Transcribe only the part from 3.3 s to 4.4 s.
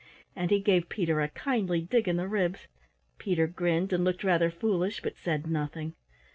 grinned and looked